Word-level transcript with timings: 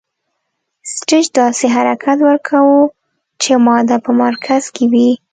سټیج 0.95 1.25
داسې 1.39 1.65
حرکت 1.75 2.17
ورکوو 2.29 2.79
چې 3.41 3.51
ماده 3.65 3.97
په 4.05 4.11
مرکز 4.23 4.63
کې 4.75 4.85
وي. 4.91 5.09